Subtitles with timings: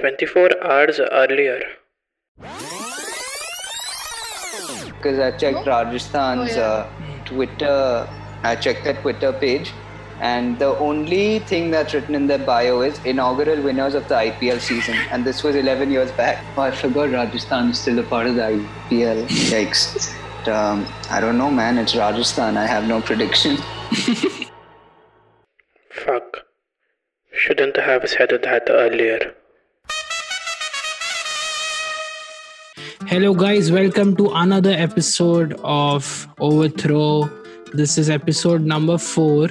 [0.00, 1.62] 24 hours earlier.
[4.86, 6.88] Because I checked Rajasthan's uh,
[7.26, 8.08] Twitter,
[8.42, 9.72] I checked their Twitter page,
[10.20, 14.60] and the only thing that's written in their bio is inaugural winners of the IPL
[14.60, 16.42] season, and this was 11 years back.
[16.56, 19.26] Oh, I forgot Rajasthan is still a part of the IPL.
[19.26, 20.14] Yikes.
[20.44, 21.76] But, um, I don't know, man.
[21.76, 22.56] It's Rajasthan.
[22.56, 23.56] I have no prediction.
[25.90, 26.46] Fuck.
[27.32, 29.34] Shouldn't have said that earlier.
[33.09, 33.71] Hello, guys.
[33.71, 37.29] Welcome to another episode of Overthrow.
[37.73, 39.49] This is episode number four.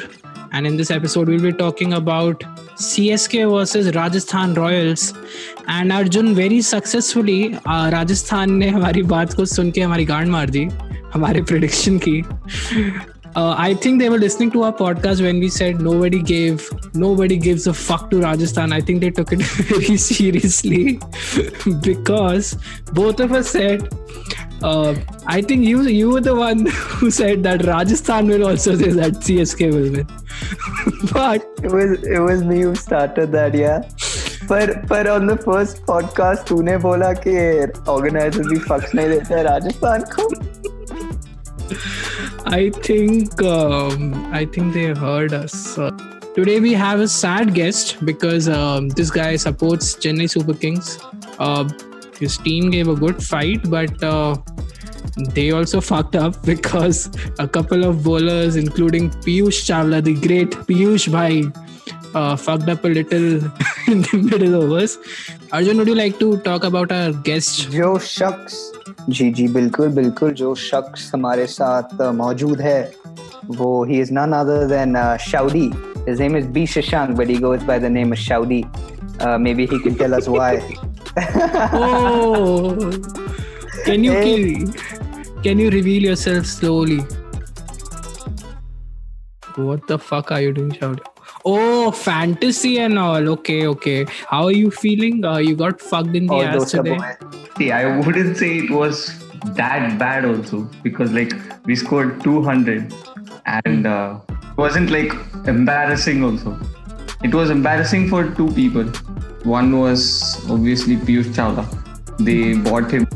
[0.52, 2.40] And in this episode, we'll be talking about
[2.76, 5.12] CSK versus Rajasthan Royals.
[5.66, 10.50] And Arjun very successfully, uh, Rajasthan ने हमारी बात को सुन के हमारी गांड मार
[10.50, 10.68] दी
[11.14, 12.20] हमारे prediction की
[13.36, 17.36] uh, I think they were listening to our podcast when we said nobody gave nobody
[17.36, 18.72] gives a fuck to Rajasthan.
[18.72, 21.00] I think they took it very seriously
[21.82, 22.56] because
[22.92, 23.88] both of us said.
[24.62, 24.94] Uh,
[25.26, 29.12] I think you you were the one who said that Rajasthan will also say that
[29.14, 30.06] CSK will win.
[31.12, 33.82] but it was it was me who started that, yeah.
[34.48, 37.36] पर पर on the first podcast तूने बोला कि
[37.90, 40.28] organiser भी फक्स नहीं देते राजस्थान को
[42.51, 45.77] I think um, I think they heard us.
[45.77, 45.91] Uh,
[46.33, 50.97] today we have a sad guest because um, this guy supports Chennai Super Kings.
[51.37, 51.69] Uh,
[52.19, 54.35] his team gave a good fight, but uh,
[55.35, 61.11] they also fucked up because a couple of bowlers, including Piyush Chawla, the great Piyush
[61.11, 61.51] Bhai,
[62.15, 63.25] uh, fucked up a little
[63.87, 64.97] in the middle overs.
[65.51, 67.69] Arjun, would you like to talk about our guest?
[67.69, 68.71] Joe shucks.
[69.09, 72.79] जी जी बिल्कुल बिल्कुल जो शख्स हमारे साथ मौजूद है
[73.51, 75.71] वो he is none other than Shouty
[76.07, 78.63] his name is B Shashank but he goes by the name of Shouty
[79.53, 80.57] maybe he can tell us why
[83.85, 84.13] can you
[85.43, 86.99] can you reveal yourself slowly
[89.59, 91.08] what the fuck are you doing Shouty
[91.51, 93.27] Oh, fantasy and all.
[93.29, 94.05] Okay, okay.
[94.27, 95.25] How are you feeling?
[95.25, 96.97] Uh, you got fucked in the oh, ass today.
[97.57, 98.97] See, I wouldn't say it was
[99.55, 101.33] that bad also because like
[101.65, 102.93] we scored 200
[103.45, 105.13] and uh, it wasn't like
[105.47, 106.59] embarrassing also.
[107.23, 108.83] It was embarrassing for two people.
[109.43, 110.03] One was
[110.49, 111.65] obviously Piyush Chawla.
[112.19, 113.07] They bought him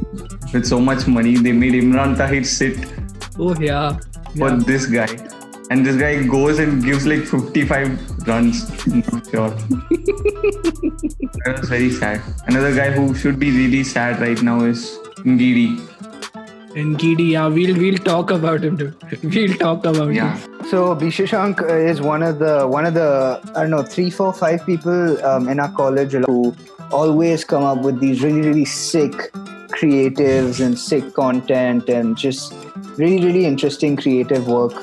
[0.54, 1.36] with so much money.
[1.36, 2.90] They made Imran Tahir sit.
[3.38, 4.00] Oh yeah.
[4.34, 4.50] yeah.
[4.50, 5.08] For this guy,
[5.70, 8.70] and this guy goes and gives like 55 runs.
[8.88, 9.50] Not sure.
[11.46, 12.22] that was very sad.
[12.48, 15.90] Another guy who should be really sad right now is Ngidi.
[16.76, 18.92] And Gidi, yeah, we'll we'll talk about him too.
[19.24, 20.38] We'll talk about Yeah.
[20.38, 20.66] him.
[20.70, 21.08] So B.
[21.08, 25.24] Shashank is one of the one of the I don't know three four five people
[25.26, 26.56] um, in our college who
[26.92, 29.12] always come up with these really really sick
[29.78, 32.54] creatives and sick content and just
[32.98, 34.74] really really interesting creative work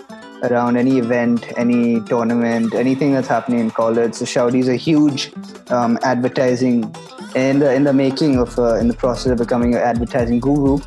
[0.43, 4.15] around any event, any tournament, anything that's happening in college.
[4.15, 5.33] So Shoudy's a huge
[5.71, 6.95] um, advertising
[7.35, 10.79] in the in the making of uh, in the process of becoming an advertising guru.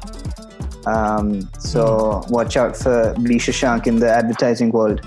[0.86, 3.36] Um, so watch out for B.
[3.36, 5.02] Shashank in the advertising world.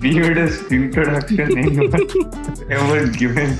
[0.00, 3.58] Weirdest introduction anyone ever given.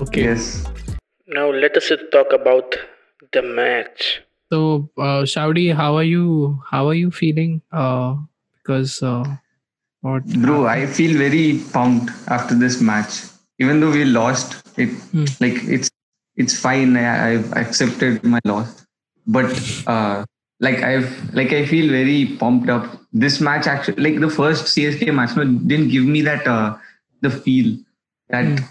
[0.00, 0.24] Okay.
[0.24, 0.64] Yes.
[1.26, 2.76] Now let us talk about
[3.32, 4.22] the match.
[4.50, 6.60] So, uh, Shaudi, how are you?
[6.70, 7.60] How are you feeling?
[7.72, 8.16] Uh,
[8.56, 9.24] because uh,
[10.00, 10.24] what?
[10.26, 13.22] Bro, I feel very pumped after this match.
[13.58, 15.24] Even though we lost, it Hmm.
[15.40, 15.90] like it's
[16.36, 16.96] it's fine.
[16.96, 18.86] I, I've accepted my loss.
[19.26, 19.52] But
[19.86, 20.24] uh
[20.60, 22.86] like I've like I feel very pumped up.
[23.12, 26.76] This match actually like the first CSK match no, didn't give me that uh
[27.20, 27.76] the feel
[28.30, 28.64] that Hmm.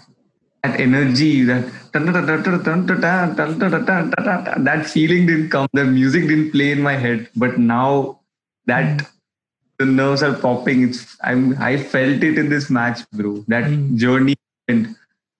[0.68, 1.64] That energy that
[4.68, 8.20] that feeling didn't come the music didn't play in my head but now
[8.66, 9.06] that
[9.78, 13.96] the nerves are popping it's i'm i felt it in this match bro that Mm.
[13.96, 14.36] journey
[14.68, 14.94] and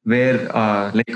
[0.05, 1.13] where uh like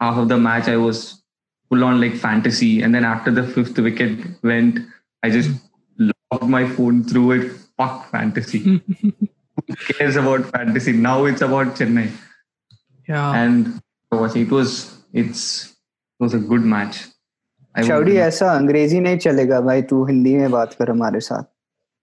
[0.00, 1.22] half of the match i was
[1.68, 4.78] full on like fantasy and then after the fifth wicket went
[5.22, 5.50] i just
[5.98, 8.60] locked my phone through it fuck fantasy
[9.02, 12.06] who cares about fantasy now it's about chennai
[13.08, 13.32] yeah.
[13.34, 13.80] And
[14.36, 14.70] it was
[15.14, 15.42] it's
[16.20, 16.96] it was a good match.
[17.74, 21.44] Shouty ऐसा अंग्रेजी नहीं चलेगा भाई तू हिंदी में बात कर हमारे साथ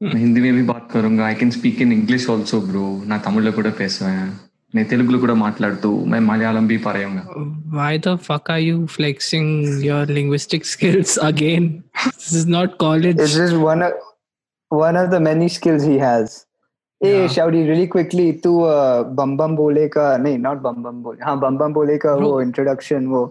[0.01, 3.51] मैं హిందీ में भी बात करूंगा I can speak in English also bro నా తమిళ్లో
[3.51, 4.25] కూడా పేసాను
[4.73, 7.23] నేను తెలుగులో కూడా మాట్లాడుతూ నేను మలయాళం బి పరయంగా
[7.79, 9.55] why the fuck are you flexing
[9.89, 11.67] your linguistic skills again
[12.05, 13.83] this is not college this is one
[14.71, 16.33] one of the many skills he has
[17.03, 17.27] Hey, Yeah.
[17.35, 18.51] Shouty, really quickly, तू
[19.15, 22.29] बम बम बोले का नहीं not बम बम बोले हाँ बम बम बोले का Bro.
[22.31, 23.25] वो introduction वो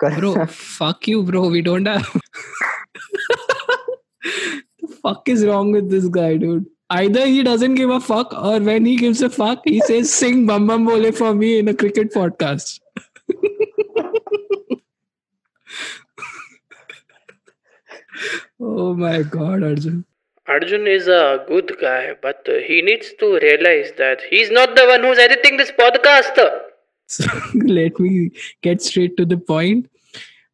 [0.00, 2.06] कर bro fuck you bro we don't have
[4.82, 6.66] the fuck is wrong with this guy dude
[6.98, 10.44] either he doesn't give a fuck or when he gives a fuck he says sing
[10.50, 12.80] bam bam bole for me in a cricket podcast
[18.60, 20.04] oh my god arjun
[20.46, 24.86] Arjun is a good guy, but uh, he needs to realize that he's not the
[24.86, 26.38] one who's editing this podcast.
[27.06, 28.30] So let me
[28.62, 29.90] get straight to the point.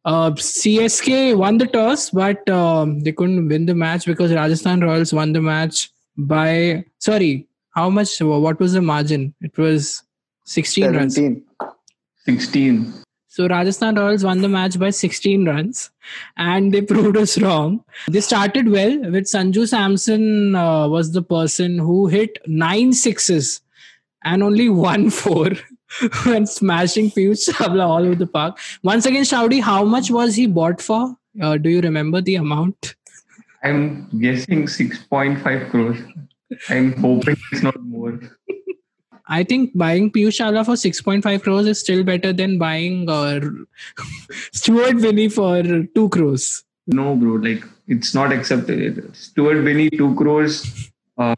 [0.03, 5.13] Uh, CSK won the toss, but um, they couldn't win the match because Rajasthan Royals
[5.13, 8.19] won the match by sorry, how much?
[8.19, 9.33] What was the margin?
[9.39, 10.03] It was
[10.43, 11.17] 16 runs.
[12.25, 13.00] 16.
[13.31, 15.89] So Rajasthan Royals won the match by 16 runs,
[16.35, 17.81] and they proved us wrong.
[18.09, 23.61] They started well with Sanju Samson uh, was the person who hit nine sixes
[24.25, 25.51] and only one four
[26.25, 28.59] and smashing Piyush Chawla all over the park.
[28.83, 31.15] Once again, Shouty, how much was he bought for?
[31.41, 32.95] Uh, do you remember the amount?
[33.63, 35.99] I'm guessing 6.5 crores.
[36.67, 38.19] I'm hoping it's not more.
[39.31, 43.39] I think buying Piyush Chawla for 6.5 crores is still better than buying uh,
[44.51, 46.63] Stuart Binney for 2 crores.
[46.87, 47.35] No, bro.
[47.35, 49.15] Like it's not accepted.
[49.15, 51.35] Stuart Binney, two crores, uh,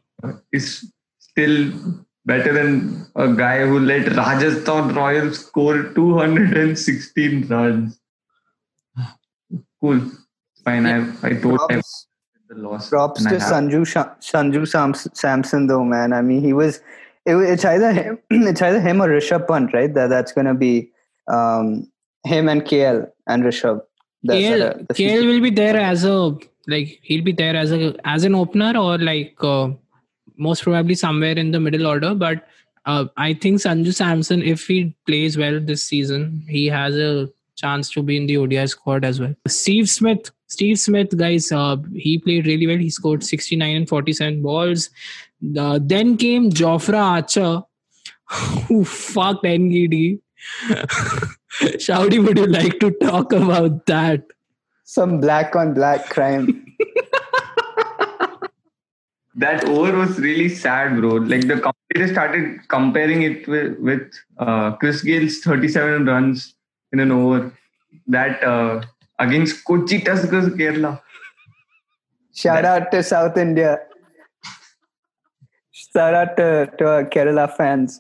[0.52, 1.72] is still
[2.26, 8.00] better than a guy who let Rajasthan Royals score 216 runs.
[9.82, 10.02] Cool.
[10.66, 10.86] Fine.
[10.86, 10.98] I
[11.28, 12.08] I told him props,
[12.48, 12.90] the loss.
[12.90, 16.80] props to Sanju Sha- Sanju Sam- Samson though man I mean he was
[17.26, 20.92] it, it's either him it's either him or Rishabh Pant right that that's gonna be
[21.28, 21.90] um,
[22.26, 23.82] him and KL and Rishabh
[24.36, 26.36] KL, the- the KL will be there as a
[26.68, 29.70] like he'll be there as a as an opener or like uh,
[30.38, 32.16] most probably somewhere in the middle order.
[32.16, 32.48] But
[32.86, 37.90] uh, I think Sanju Samson, if he plays well this season, he has a chance
[37.92, 39.34] to be in the ODI squad as well.
[39.48, 42.78] Steve Smith, Steve Smith, guys, uh, he played really well.
[42.78, 44.90] He scored 69 and 47 balls.
[45.58, 47.62] Uh, then came Jofra Archer,
[48.68, 50.20] who fucked Ngidi.
[51.62, 54.24] Shouty, would you like to talk about that?
[54.94, 56.48] some black on black crime
[59.36, 61.14] that over was really sad, bro.
[61.16, 66.54] Like the commentators started comparing it with, with uh, Chris Gayle's 37 runs
[66.92, 67.52] in an over.
[68.08, 68.84] That uh,
[69.18, 71.02] against Kochi Tuskers, Kerala.
[72.36, 73.80] Shout out to South India
[75.94, 78.00] shout out to, to our Kerala fans.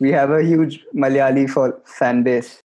[0.00, 2.60] We have a huge Malayali for fan base.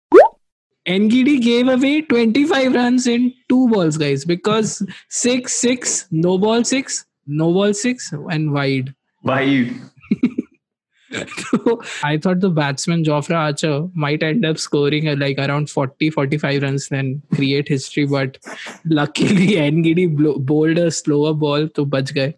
[0.86, 7.06] Ngidi gave away 25 runs in two balls, guys, because six, six, no ball six,
[7.26, 8.94] no ball six, and wide.
[9.22, 9.72] Wide.
[11.38, 16.10] so I thought the batsman Jofra Archer might end up scoring at like around 40
[16.10, 18.36] 45 runs and create history, but
[18.84, 22.34] luckily Ngidi bowled a slower ball to bach.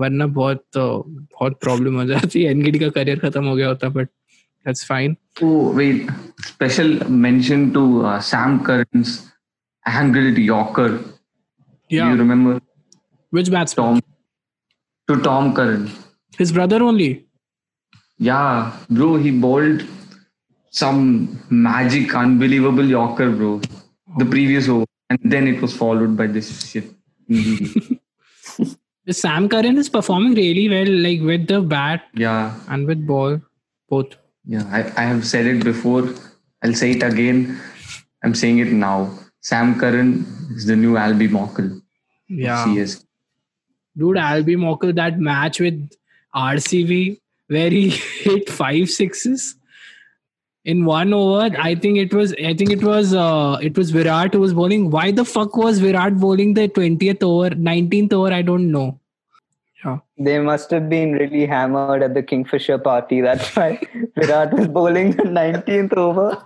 [0.00, 3.88] वरना बहुत तो, बहुत problem हो जाती है। Ngidi का career खत्म हो गया होता
[3.88, 4.08] but
[4.66, 6.10] that's fine oh wait
[6.46, 9.18] special mention to Sam Curran's
[9.84, 10.98] angled yorker
[11.90, 12.60] you remember
[13.32, 14.00] which bats Tom
[15.08, 15.88] to Tom Curran
[16.40, 17.16] his brother only
[18.22, 18.40] yeah
[18.92, 19.82] bro he bowled
[20.74, 20.96] some
[21.52, 23.60] magic unbelievable yorker bro
[24.18, 26.92] the previous over and then it was followed by this shit
[29.12, 33.40] Sam Curran is performing really well like with the bat yeah, and with ball
[33.88, 34.64] both yeah.
[34.70, 36.08] I, I have said it before.
[36.62, 37.60] I'll say it again.
[38.24, 39.16] I'm saying it now.
[39.40, 41.80] Sam Curran is the new Albie Morkel.
[42.28, 43.04] yeah CS.
[43.96, 45.90] dude Albie Morkel that match with
[46.34, 47.88] RCB where he
[48.24, 49.56] hit five sixes
[50.64, 51.56] in one over.
[51.58, 54.90] I think it was I think it was uh it was Virat who was bowling.
[54.90, 58.32] Why the fuck was Virat bowling the 20th over, 19th over?
[58.32, 58.99] I don't know.
[60.18, 63.20] They must have been really hammered at the Kingfisher party.
[63.20, 63.80] That's why
[64.16, 66.44] Virat was bowling the 19th over.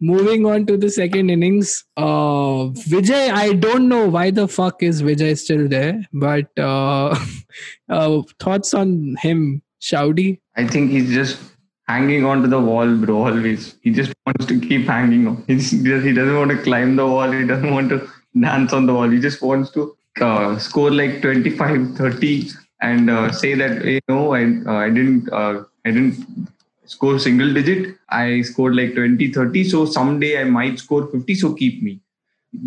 [0.00, 3.30] Moving on to the second innings, uh, Vijay.
[3.30, 7.18] I don't know why the fuck is Vijay still there, but uh,
[7.88, 10.38] uh, thoughts on him, Shouty?
[10.56, 11.40] I think he's just
[11.88, 13.26] hanging on to the wall, bro.
[13.26, 15.44] Always, he just wants to keep hanging on.
[15.46, 17.30] He's, he doesn't want to climb the wall.
[17.30, 19.08] He doesn't want to dance on the wall.
[19.08, 24.34] He just wants to uh, score like 25, 30, and uh, say that you know
[24.34, 26.48] I uh, I didn't uh, I didn't
[26.86, 27.96] score single digit.
[28.08, 29.64] I scored like 20, 30.
[29.64, 31.34] So someday I might score 50.
[31.34, 32.00] So keep me.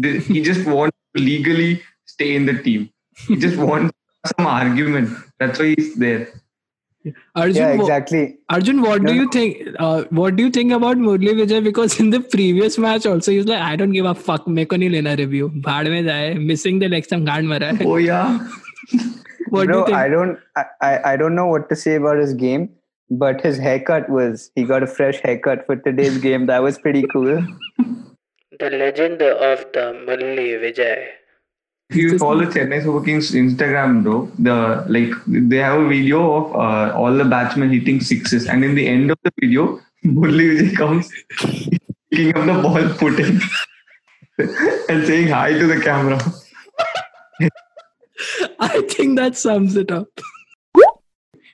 [0.02, 2.90] He just wants to legally stay in the team.
[3.28, 3.94] He just wants
[4.38, 5.18] some argument.
[5.40, 6.41] That's why he's there.
[7.41, 8.21] Arjun, Yeah, wha- exactly.
[8.51, 9.31] Arjun, what do No, you no.
[9.31, 9.59] think?
[9.79, 11.63] Uh, what do you think about Murli Vijay?
[11.67, 14.49] Because in the previous match also, he was like, I don't give a fuck.
[14.49, 15.49] मेरे को नहीं लेना review.
[15.69, 16.33] भाड़ में जाए.
[16.49, 17.87] Missing the legs हम गांड मरा है.
[17.93, 18.39] Oh yeah.
[19.51, 19.97] What do Bro, you think?
[19.99, 22.65] I don't, I, I, I don't know what to say about his game,
[23.11, 26.47] but his haircut was he got a fresh haircut for today's game.
[26.47, 27.31] That was pretty cool.
[28.65, 30.97] The legend of the Mulli Vijay.
[31.92, 36.56] If you follow Chennai Super Kings Instagram, though, the like they have a video of
[36.56, 40.78] uh, all the batsmen hitting sixes, and in the end of the video, Murli Vijay
[40.78, 41.12] comes
[42.10, 43.42] picking up the ball, putting
[44.90, 46.18] and saying hi to the camera.
[48.62, 50.08] I think that sums it up.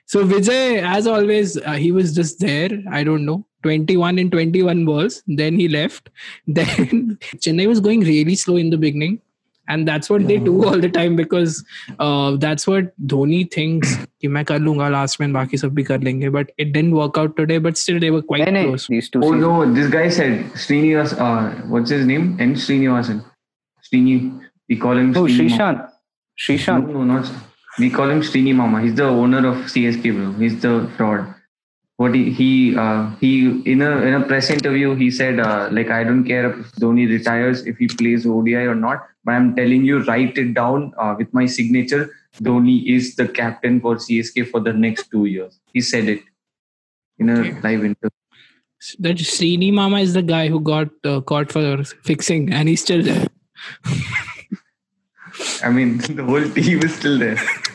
[0.06, 2.70] So Vijay, as always, uh, he was just there.
[2.88, 5.20] I don't know, 21 in 21 balls.
[5.26, 6.10] Then he left.
[6.46, 9.20] Then Chennai was going really slow in the beginning
[9.68, 11.64] and that's what they do all the time because
[11.98, 16.00] uh, that's what Dhoni thinks कि मैं कर लूंगा last man बाकी सब भी कर
[16.02, 18.86] लेंगे but it didn't work out today but still they were quite no, close.
[18.94, 22.36] these two oh no this guy said Srinivas uh, what's his name?
[22.40, 23.24] And Srinivasan.
[23.88, 24.16] Srini
[24.68, 25.58] we call him oh Sreesanth?
[25.58, 25.92] Mama.
[26.46, 26.88] Sreesanth?
[26.88, 27.32] No, no not
[27.78, 31.34] we call him Srini Mama he's the owner of CSK bro he's the fraud.
[31.98, 33.30] What he he uh, he
[33.70, 37.08] in a in a press interview he said uh, like I don't care if Dhoni
[37.08, 41.14] retires if he plays ODI or not, but I'm telling you write it down uh,
[41.18, 42.10] with my signature.
[42.40, 45.58] Dhoni is the captain for CSK for the next two years.
[45.72, 46.22] He said it
[47.18, 48.10] in a live interview.
[49.04, 53.02] that Srini Mama is the guy who got uh, caught for fixing and he's still
[53.02, 53.26] there
[55.62, 57.38] I mean the whole team is still there.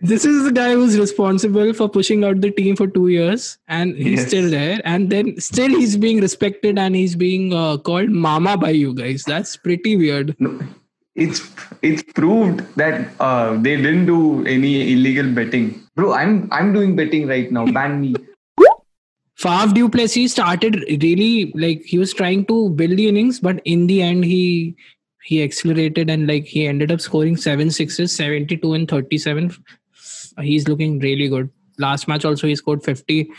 [0.00, 3.94] this is the guy who's responsible for pushing out the team for two years and
[3.96, 4.28] he's Yes.
[4.28, 8.70] still there and then still he's being respected and he's being uh, called mama by
[8.70, 10.58] you guys that's pretty weird No,
[11.14, 11.40] it's
[11.80, 15.82] it's proved that uh, they didn't do any illegal betting.
[15.96, 17.64] Bro, I'm I'm doing betting right now.
[17.66, 18.14] Ban me.
[19.38, 23.86] Faf du Plessis started really like he was trying to build the innings but in
[23.86, 24.74] the end he
[25.26, 29.50] he accelerated and like he ended up scoring seven sixes 72 and 37
[30.40, 31.50] he's looking really good
[31.86, 33.30] last match also he scored 50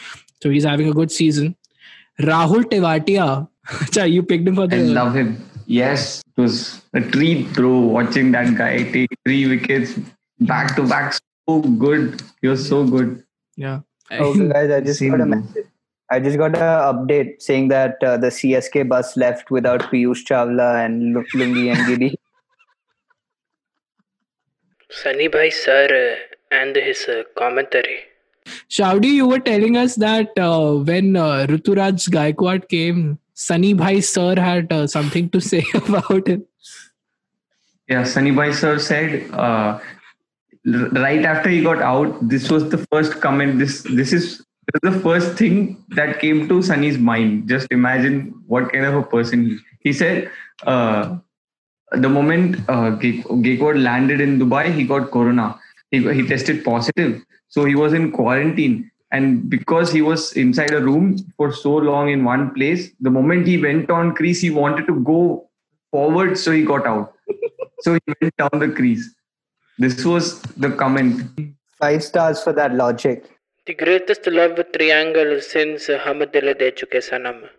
[0.41, 1.56] so he's having a good season
[2.20, 5.44] Rahul Tewatia Acha, you picked him for the I love him.
[5.65, 10.00] Yes, it was a treat, bro, watching that guy take three wickets
[10.39, 11.13] back to back.
[11.48, 12.22] So good.
[12.41, 13.24] You're so good.
[13.58, 13.82] Yeah.
[14.12, 15.65] Oh, guys, I just got a message.
[16.10, 20.86] I just got an update saying that uh, the CSK bus left without Piyush Chawla
[20.86, 22.14] and Lu- Lungi Ngidi.
[24.90, 26.18] Sunny Bhai sir
[26.52, 28.00] uh, and his uh, commentary.
[28.70, 34.36] Shaudi, you were telling us that uh, when uh, Ruturaj Gaikwad came, Sunny Bhai sir
[34.40, 36.46] had uh, something to say about him.
[37.90, 39.80] Yeah, Sunny Bhai sir said uh,
[40.74, 43.60] r- right after he got out, this was the first comment.
[43.60, 44.47] This this this is
[44.83, 47.47] the first thing that came to Sunny's mind.
[47.47, 49.57] Just imagine what kind of a person he.
[49.79, 50.29] He said
[50.65, 51.17] uh,
[51.91, 55.59] the moment uh, landed in Dubai, he got corona.
[55.91, 58.91] He he tested positive, so he was in quarantine.
[59.12, 63.47] And because he was inside a room for so long in one place, the moment
[63.47, 65.50] he went on crease, he wanted to go
[65.91, 67.13] forward, so he got out.
[67.79, 69.09] so he went down the crease.
[69.77, 71.21] This was the comment.
[71.79, 73.37] Five stars for that logic.
[73.67, 77.50] The greatest love triangle since Hum Dil De Chuke Sanam.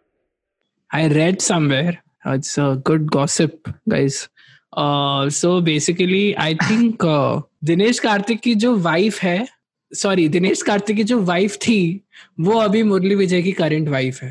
[0.90, 2.02] I read somewhere.
[2.24, 4.30] Uh, it's a good gossip, guys.
[4.72, 9.48] Uh, so basically, I think uh, Dinesh Karthik ki jo wife hai,
[9.92, 12.02] sorry, Dinesh Karthik ki jo wife thi,
[12.38, 14.22] wo Murli Vijay ki current wife.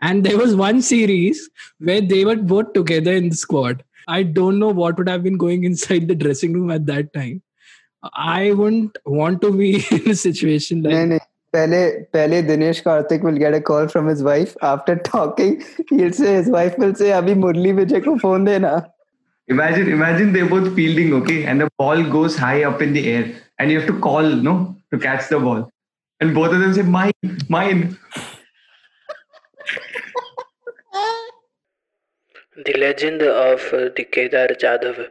[0.00, 1.48] And there was one series
[1.78, 3.84] where they were both together in the squad.
[4.08, 7.42] I don't know what would have been going inside the dressing room at that time.
[8.14, 11.18] I wouldn't want to be in a situation like No, no.
[11.52, 14.56] Pele, Pele Dinesh Karthik will get a call from his wife.
[14.62, 18.90] After talking, he'll say his wife will say, "Abhi Murli Vijay ko phone dena."
[19.48, 23.34] Imagine, imagine they're both fielding, okay, and the ball goes high up in the air,
[23.58, 25.70] and you have to call, no, to catch the ball,
[26.20, 27.12] and both of them say, "Mine,
[27.50, 27.98] mine."
[32.64, 35.10] The legend of uh, the Kedar Jadhav.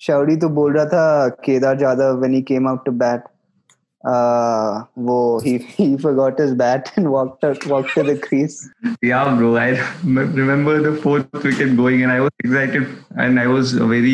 [0.00, 3.22] Shaudi to बोल रहा था Kedar Jadhav when he came out to bat
[4.12, 8.56] uh whoa he he forgot his bat and walked walked to the crease.
[9.10, 9.68] Yeah bro i
[10.40, 12.90] remember the fourth wicket going and i was excited
[13.24, 14.12] and i was very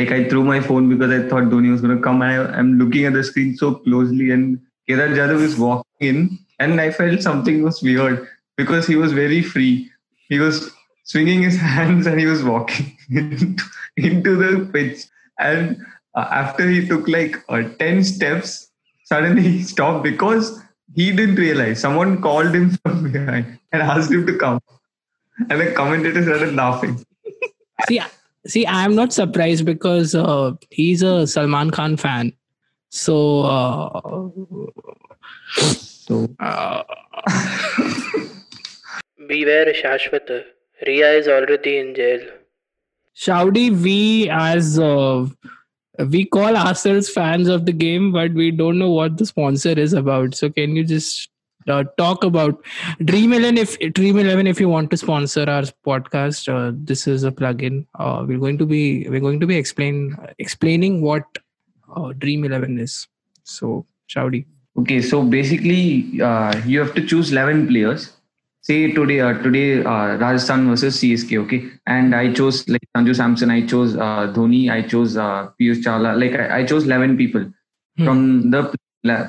[0.00, 2.58] like i threw my phone because i thought dhoni was going to come and I,
[2.64, 4.60] am looking at the screen so closely and
[4.90, 6.20] Kedar Jadhav was walking in
[6.66, 8.28] and i felt something was weird
[8.60, 9.90] because he was very free.
[10.28, 10.70] He was
[11.04, 12.96] swinging his hands and he was walking
[13.96, 15.06] into the pitch
[15.40, 18.70] and uh, after he took like uh, 10 steps,
[19.04, 20.62] suddenly he stopped because
[20.94, 24.60] he didn't realize someone called him from behind and asked him to come.
[25.48, 27.04] And the commentator started laughing.
[27.88, 28.00] see,
[28.46, 32.32] see, I'm not surprised because uh, he's a Salman Khan fan.
[32.90, 34.00] So, uh,
[36.10, 36.82] So uh,
[39.28, 40.42] Beware Shashwata.
[40.86, 42.20] Ria is already in jail.
[43.16, 45.26] Shouty, we as uh,
[45.98, 49.92] we call ourselves fans of the game, but we don't know what the sponsor is
[49.92, 50.34] about.
[50.34, 51.28] So, can you just
[51.68, 52.64] uh, talk about
[53.04, 53.58] Dream Eleven?
[53.58, 57.86] If Dream Eleven, if you want to sponsor our podcast, uh, this is a plugin.
[57.98, 61.24] Uh, we're going to be we're going to be explain explaining what
[61.94, 63.06] uh, Dream Eleven is.
[63.44, 64.46] So, Shouty.
[64.78, 68.12] Okay, so basically, uh, you have to choose 11 players.
[68.62, 71.38] Say today, uh, today uh, Rajasthan versus CSK.
[71.44, 75.82] Okay, and I chose like Sanju Samson, I chose uh, Dhoni, I chose uh, Piyush
[75.82, 76.18] Chawla.
[76.20, 77.50] Like I, I chose 11 people
[77.98, 78.04] Hmm.
[78.04, 78.72] from the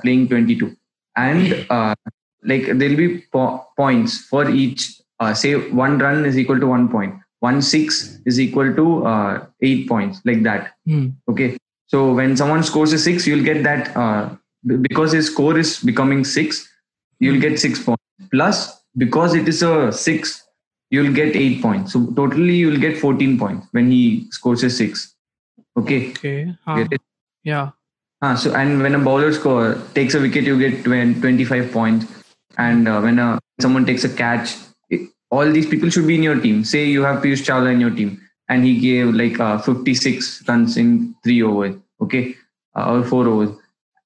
[0.03, 0.75] playing 22,
[1.15, 1.95] and uh,
[2.43, 5.01] like there'll be po- points for each.
[5.19, 7.15] Uh, say one run is equal to one point.
[7.39, 10.73] One six is equal to uh, eight points, like that.
[10.85, 11.07] Hmm.
[11.29, 11.57] Okay.
[11.87, 14.35] So when someone scores a six, you'll get that uh,
[14.81, 16.67] because his score is becoming six,
[17.19, 18.03] you'll get six points.
[18.29, 20.43] Plus, because it is a six,
[20.89, 21.93] you'll get eight points.
[21.93, 25.15] So totally, you'll get 14 points when he scores a six.
[25.77, 26.09] Okay.
[26.11, 26.53] Okay.
[26.67, 27.01] Uh, it?
[27.43, 27.71] yeah.
[28.21, 32.05] Ah, so and when a bowler score takes a wicket, you get 20, 25 points.
[32.57, 34.55] And uh, when a, someone takes a catch,
[34.89, 36.63] it, all these people should be in your team.
[36.63, 40.77] Say you have Piyush Chawla in your team, and he gave like uh, 56 runs
[40.77, 42.35] in three overs, okay,
[42.75, 43.57] uh, or four overs.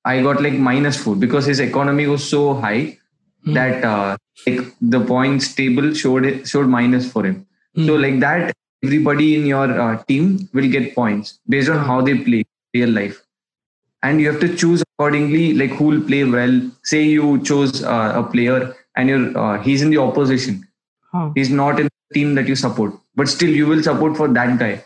[0.06, 3.00] I got like minus four because his economy was so high
[3.46, 3.54] Hmm.
[3.54, 7.46] that uh, like the points table showed it showed minus for him.
[7.86, 8.02] So Hmm.
[8.02, 12.44] like that, everybody in your uh, team will get points based on how they play
[12.74, 13.22] real life,
[14.04, 15.54] and you have to choose accordingly.
[15.54, 16.56] Like who will play well.
[16.84, 20.68] Say you chose uh, a player and you're uh, he's in the opposition.
[21.12, 21.30] Huh.
[21.36, 24.58] He's not in the team that you support, but still you will support for that
[24.60, 24.84] guy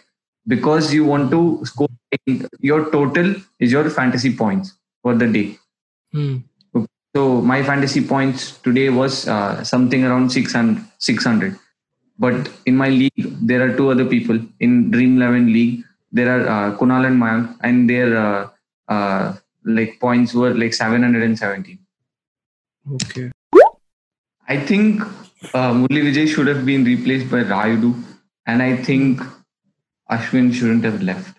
[0.48, 1.88] because you want to score.
[2.60, 5.58] Your total is your fantasy points for the day.
[6.14, 6.38] Hmm.
[7.20, 11.60] So my fantasy points today was uh, something around 600, 600.
[12.18, 15.84] But in my league, there are two other people in Dream Eleven League.
[16.14, 18.48] There are uh, Kunal and Mayank, and their uh,
[18.88, 21.78] uh, like points were like 717.
[22.94, 23.32] Okay.
[24.48, 28.02] I think uh, Murli Vijay should have been replaced by Rayudu,
[28.46, 29.20] and I think
[30.10, 31.36] Ashwin shouldn't have left.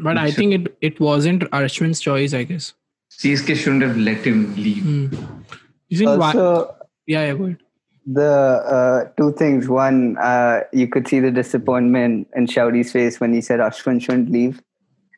[0.00, 2.72] But I think it, it wasn't Ashwin's choice, I guess.
[3.18, 4.82] CSK shouldn't have let him leave.
[4.82, 6.06] Mm.
[6.06, 6.74] Also, uh, why?
[7.06, 7.58] Yeah, yeah, go ahead.
[8.06, 9.68] The uh, two things.
[9.68, 14.30] One, uh, you could see the disappointment in Shaudi's face when he said Ashwin shouldn't
[14.30, 14.60] leave.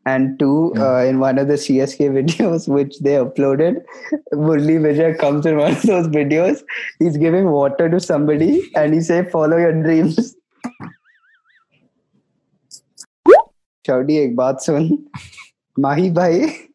[0.05, 0.99] And two, yeah.
[0.99, 3.83] uh, in one of the CSK videos which they uploaded,
[4.33, 6.63] Murli Vijay comes in one of those videos.
[7.01, 10.37] He's giving water to somebody and he says, Follow your dreams.
[13.87, 15.07] Chaudi, ek baat sun.
[15.77, 16.66] Mahi bhai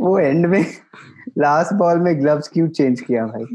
[0.00, 0.64] वो end में
[1.38, 3.46] last ball में gloves क्यों change किया भाई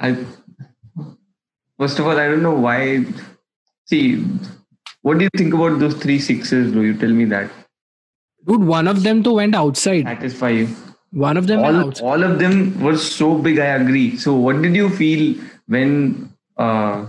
[0.00, 0.08] I
[1.78, 3.04] first of all, I don't know why.
[3.86, 4.24] See,
[5.02, 6.82] what do you think about those three sixes, bro?
[6.82, 7.50] You tell me that.
[8.46, 10.04] Dude, one of them too went outside.
[10.04, 10.68] Satisfy you.
[11.10, 12.04] One of them went All, outside.
[12.04, 13.58] all of them were so big.
[13.58, 14.16] I agree.
[14.16, 15.24] So, what did you feel
[15.66, 17.06] when uh,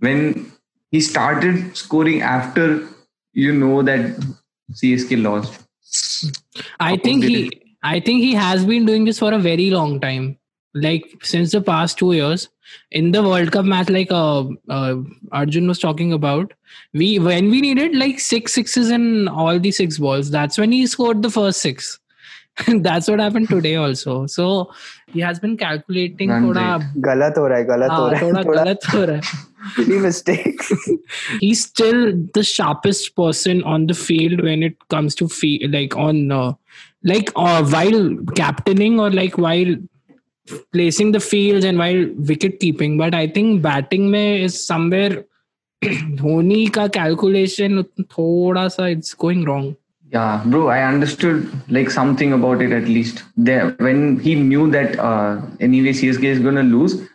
[0.00, 0.52] when
[0.90, 2.86] he started scoring after
[3.32, 4.26] you know that
[4.72, 5.62] CSK lost?
[6.80, 10.38] I think he I think he has been doing this for a very long time.
[10.74, 12.48] Like since the past two years.
[12.90, 14.96] In the World Cup match, like uh, uh
[15.30, 16.52] Arjun was talking about,
[16.92, 20.84] we when we needed like six sixes in all the six balls, that's when he
[20.88, 22.00] scored the first six.
[22.78, 24.26] that's what happened today also.
[24.26, 24.72] So
[25.12, 27.02] he has been calculating Run thoda, rate.
[27.02, 29.22] गलत हो रहा है गलत हो हाँ, रहा है थोड़ा थोड़ा गलत हो रहा है.
[29.74, 30.72] silly mistakes
[31.40, 36.30] he's still the sharpest person on the field when it comes to feel like on
[36.30, 36.52] uh,
[37.04, 39.74] like uh, while captaining or like while
[40.72, 45.24] placing the fields and while wicket keeping but i think batting में is somewhere
[46.20, 49.74] Dhoni का calculation थोड़ा सा it's going wrong
[50.12, 53.24] Yeah, bro, I understood like something about it at least.
[53.36, 57.06] There, when he knew that uh, anyway CSK is gonna lose, he,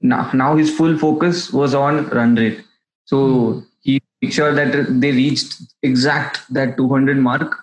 [0.00, 2.62] now, now his full focus was on run rate.
[3.04, 7.56] So he made sure that they reached exact that 200 mark.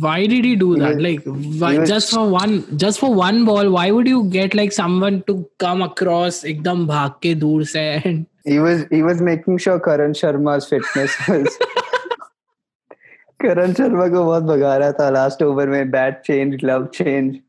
[0.00, 1.24] why did he do He that was- like
[1.62, 5.18] why, was- just for one just for one ball why would you get like someone
[5.28, 5.34] to
[5.64, 10.16] come across एकदम भाग के दूर से and He was he was making sure Karan
[10.22, 11.46] Sharma's fitness was.
[13.44, 17.40] Karan Sharma को बहुत भगा रहा था last over में bat change, glove change.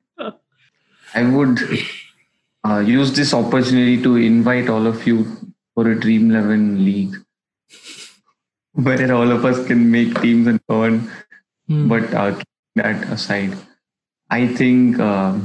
[1.15, 1.59] I would
[2.66, 5.26] uh, use this opportunity to invite all of you
[5.74, 7.14] for a Dream 11 league
[8.72, 11.10] where all of us can make teams and so on.
[11.68, 11.88] Hmm.
[11.88, 12.40] But uh,
[12.76, 13.56] that aside,
[14.30, 15.38] I think uh,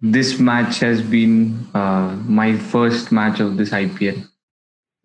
[0.00, 4.26] this match has been uh, my first match of this IPL.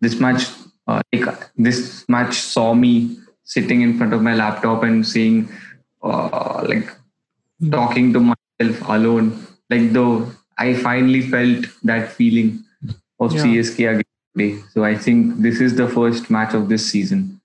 [0.00, 0.44] This match,
[0.86, 5.48] uh, like, this match saw me sitting in front of my laptop and seeing,
[6.02, 6.88] uh, like,
[7.60, 7.70] Hmm.
[7.70, 9.46] talking to myself alone.
[9.68, 12.64] Like, though I finally felt that feeling
[13.20, 13.42] of Yeah.
[13.42, 14.04] CSK again
[14.36, 14.58] today.
[14.72, 17.40] So I think this is the first match of this season.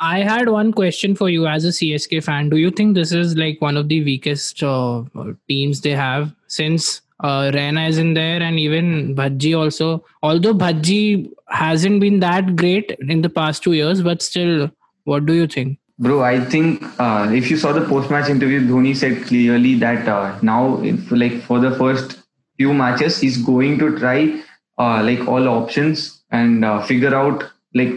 [0.00, 2.48] I had one question for you as a CSK fan.
[2.48, 5.02] Do you think this is like one of the weakest uh,
[5.48, 10.04] teams they have since uh, Raina is in there and even Bhaji also?
[10.22, 14.70] Although Bhaji hasn't been that great in the past two years, but still,
[15.04, 15.78] what do you think?
[16.00, 20.38] Bro, I think uh, if you saw the post-match interview, Dhoni said clearly that uh,
[20.42, 20.76] now,
[21.10, 22.18] like for the first
[22.58, 24.42] few matches, he's going to try
[24.78, 27.44] uh, like all options and uh, figure out
[27.74, 27.94] like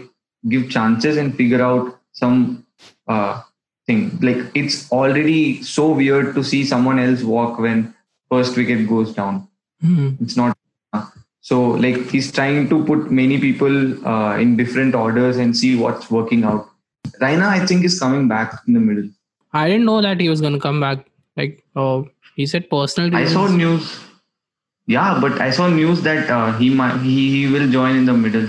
[0.48, 2.66] give chances and figure out some
[3.08, 3.42] uh,
[3.86, 4.18] thing.
[4.20, 7.94] Like it's already so weird to see someone else walk when
[8.30, 9.48] first wicket goes down.
[9.80, 10.10] Hmm.
[10.20, 10.56] It's not.
[10.92, 11.06] uh,
[11.40, 16.10] So like he's trying to put many people uh, in different orders and see what's
[16.10, 16.68] working out.
[17.20, 19.10] Raina, I think, is coming back in the middle.
[19.52, 21.04] I didn't know that he was going to come back.
[21.36, 23.98] Like, oh, he said personal I saw news.
[24.86, 28.12] Yeah, but I saw news that uh, he might he, he will join in the
[28.14, 28.48] middle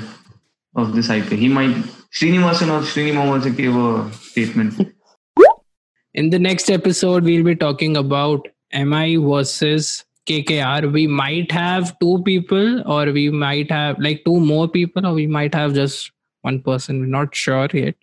[0.76, 1.38] of this IPL.
[1.38, 1.76] He might
[2.14, 4.94] Srinivasan or Srinivas also gave a statement.
[6.14, 10.92] In the next episode, we'll be talking about MI versus KKR.
[10.92, 15.26] We might have two people, or we might have like two more people, or we
[15.26, 17.00] might have just one person.
[17.00, 17.96] We're not sure yet.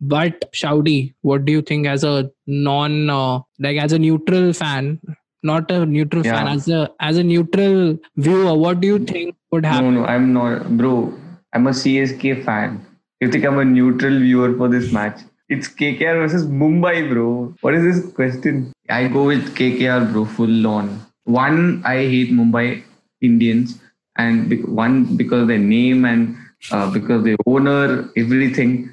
[0.00, 5.00] But Shaudi, what do you think as a non, uh, like as a neutral fan,
[5.42, 9.64] not a neutral fan, as a as a neutral viewer, what do you think would
[9.64, 9.94] happen?
[9.94, 11.14] no, no I'm not, bro.
[11.52, 12.84] I'm a CSK fan.
[13.20, 15.20] You think I'm a neutral viewer for this match?
[15.48, 17.54] It's KKR versus Mumbai, bro.
[17.62, 18.72] What is this question?
[18.90, 21.00] I go with KKR, bro, full on.
[21.24, 22.82] One, I hate Mumbai
[23.22, 23.80] Indians,
[24.16, 26.36] and one because their name and
[26.70, 28.90] uh, because the owner, everything,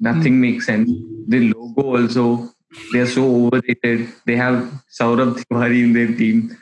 [0.00, 0.90] nothing makes sense.
[1.28, 2.53] The logo also,
[2.93, 4.07] they are so overrated.
[4.25, 4.57] They have
[4.99, 6.55] Saurabh Tiwari in their team.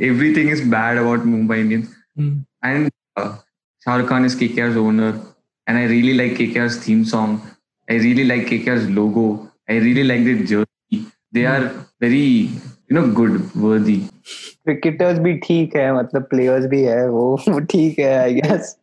[0.00, 2.38] Everything is bad about Mumbai Indians Hmm.
[2.62, 3.36] and uh,
[3.84, 5.10] Shah Rukh Khan is KKR's owner,
[5.68, 7.40] and I really like KKR's theme song.
[7.88, 9.26] I really like KKR's logo.
[9.68, 11.06] I really like their jersey.
[11.30, 12.50] They are very,
[12.88, 14.00] you know, good, worthy.
[14.66, 18.74] Cricketers भी ठीक है मतलब players भी है वो वो ठीक है I guess.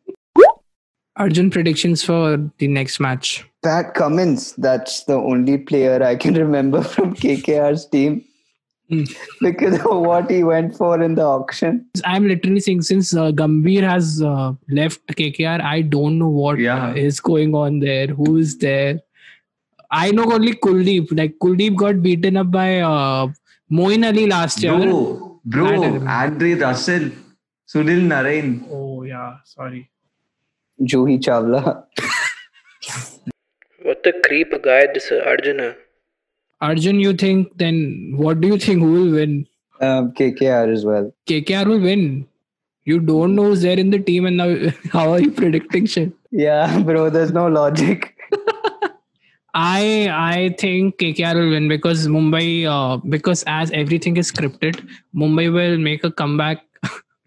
[1.17, 3.33] Arjun predictions for the next match.
[3.62, 8.24] Pat Cummins, that's the only player I can remember from KKR's team
[8.88, 9.04] Hmm.
[9.40, 11.86] because of what he went for in the auction.
[12.04, 16.64] I'm literally saying since uh, Gambhir has uh, left KKR, I don't know what is
[16.64, 17.10] Yeah.
[17.22, 18.08] going on there.
[18.08, 18.98] Who is there?
[19.92, 21.16] I know only Kuldeep.
[21.16, 23.28] Like Kuldeep got beaten up by uh,
[23.70, 24.76] Moeen Ali last year.
[24.76, 26.08] Bro, bro, That I remember.
[26.10, 27.10] Andre Russell,
[27.72, 28.66] Sunil Narine.
[28.72, 29.88] Oh yeah, sorry.
[30.82, 31.84] Juhi Chawla.
[34.10, 35.76] What a creep guy this Arjuna.
[36.60, 38.14] Arjun, you think then?
[38.16, 38.80] What do you think?
[38.80, 39.46] Who will win?
[39.80, 41.14] Um, KKR as well.
[41.28, 42.26] KKR will win.
[42.84, 44.56] You don't know who's there in the team, and now
[44.92, 46.12] how are you predicting shit?
[46.32, 48.16] Yeah, bro, there's no logic.
[49.54, 55.52] I I think KKR will win because Mumbai uh, because as everything is scripted, Mumbai
[55.52, 56.64] will make a comeback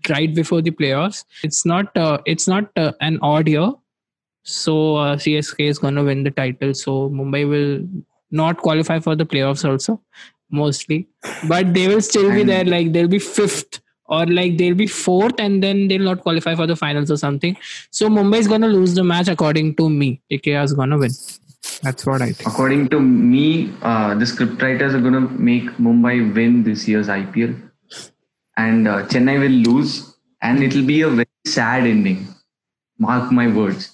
[0.09, 1.23] right before the playoffs.
[1.43, 3.71] It's not uh, it's not uh, an odd year,
[4.43, 6.73] so uh, CSK is gonna win the title.
[6.73, 7.87] So Mumbai will
[8.31, 10.01] not qualify for the playoffs also
[10.51, 11.07] mostly,
[11.47, 12.65] but they will still be there.
[12.65, 16.67] Like they'll be fifth or like they'll be fourth, and then they'll not qualify for
[16.67, 17.57] the finals or something.
[17.91, 20.21] So Mumbai is gonna lose the match according to me.
[20.31, 21.11] KKR is gonna win.
[21.81, 22.47] That's what I think.
[22.47, 27.59] According to me, uh, the scriptwriters are going to make Mumbai win this year's IPL.
[28.57, 30.15] And uh, Chennai will lose.
[30.41, 32.27] And it'll be a very sad ending.
[32.99, 33.92] Mark my words.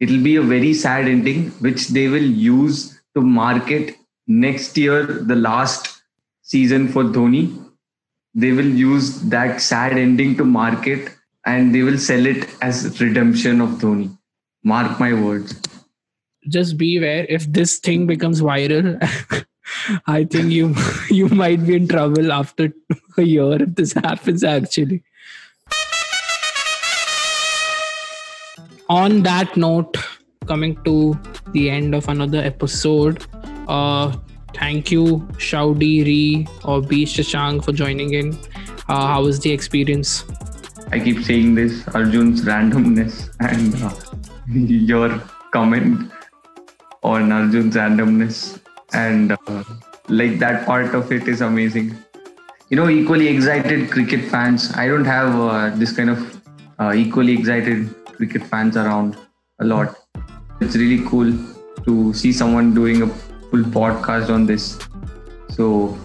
[0.00, 5.34] It'll be a very sad ending, which they will use to market next year, the
[5.36, 6.02] last
[6.42, 7.56] season for Dhoni.
[8.34, 11.10] They will use that sad ending to market
[11.46, 14.16] and they will sell it as redemption of Dhoni.
[14.64, 15.60] Mark my words.
[16.48, 18.86] just beware if this thing becomes viral
[20.06, 20.74] i think you
[21.10, 22.72] you might be in trouble after
[23.16, 25.02] a year if this happens actually
[28.88, 29.96] on that note,
[30.46, 31.18] coming to
[31.52, 33.26] the end of another episode,
[33.68, 34.16] uh,
[34.54, 37.04] thank you, Shaudi, Ree, or B.
[37.04, 38.38] Shashank for joining in.
[38.88, 40.24] Uh, how was the experience?
[40.90, 43.94] I keep saying this Arjun's randomness and uh,
[44.48, 45.22] your
[45.52, 46.10] comment
[47.02, 48.60] on Arjun's randomness
[48.94, 49.64] and uh,
[50.08, 51.94] like that part of it is amazing.
[52.70, 54.72] You know, equally excited cricket fans.
[54.74, 56.40] I don't have uh, this kind of
[56.78, 59.16] uh, equally excited cricket fans around
[59.60, 59.96] a lot.
[60.60, 61.32] It's really cool
[61.86, 64.78] to see someone doing a full podcast on this.
[65.56, 65.98] So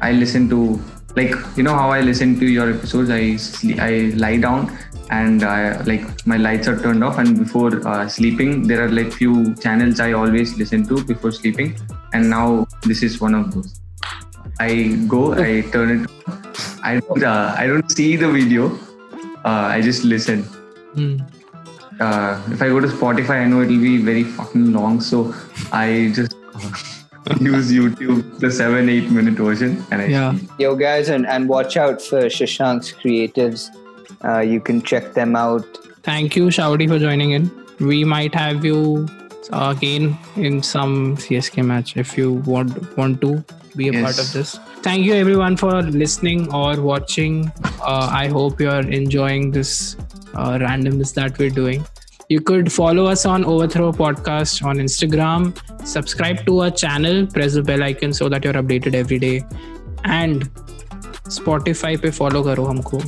[0.00, 0.80] I listen to
[1.16, 3.10] like you know how I listen to your episodes.
[3.10, 4.76] I sle- I lie down
[5.10, 9.12] and I, like my lights are turned off and before uh, sleeping there are like
[9.12, 11.76] few channels I always listen to before sleeping
[12.14, 13.80] and now this is one of those.
[14.60, 16.10] I go, I turn it.
[16.82, 18.68] I don't, uh, I don't see the video.
[19.44, 20.44] Uh, I just listen.
[20.94, 21.16] Hmm.
[22.00, 25.32] Uh, if I go to Spotify, I know it'll be very fucking long, so
[25.72, 26.32] I just
[27.40, 30.34] use YouTube, the seven eight minute version, and I Yeah.
[30.34, 30.48] see.
[30.58, 33.68] Yo, guys, and, and watch out for Shashank's creatives.
[34.24, 35.64] Uh, you can check them out.
[36.02, 37.50] Thank you, Shaudi, for joining in.
[37.80, 39.08] We might have you
[39.52, 43.44] uh, again in some CSK match if you want want to
[43.76, 44.58] be a part of this.
[44.82, 47.50] Thank you, everyone, for listening or watching.
[47.82, 49.96] Uh, I hope you are enjoying this
[50.34, 51.84] uh, randomness that we're doing.
[52.30, 55.48] You could follow us on Overthrow Podcast on Instagram.
[55.86, 57.26] Subscribe to our channel.
[57.26, 59.36] Press the bell icon so that you're updated every day.
[60.04, 60.48] And
[61.34, 62.98] Spotify पे follow करो हमको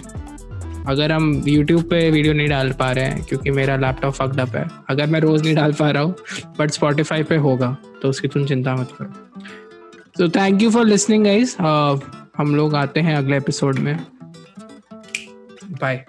[0.91, 4.57] अगर हम YouTube पे video नहीं डाल पा रहे हैं क्योंकि मेरा लैपटॉप फक्ड अप
[4.57, 6.15] है अगर मैं रोज नहीं डाल पा रहा हूँ
[6.59, 9.41] बट Spotify पे होगा तो उसकी तुम चिंता मत करो
[10.19, 13.97] तो thank you for listening guys हम लोग आते हैं अगले एपिसोड में
[15.81, 16.05] बाय